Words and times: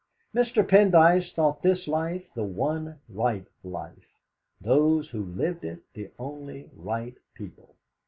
Mr. 0.33 0.67
Pendyce 0.67 1.31
thought 1.35 1.61
this 1.61 1.87
life 1.87 2.23
the 2.33 2.43
one 2.43 2.97
right 3.07 3.45
life; 3.63 4.17
those 4.59 5.09
who 5.11 5.21
lived 5.23 5.63
it 5.63 5.81
the 5.93 6.09
only 6.17 6.71
right 6.75 7.15
people. 7.35 7.75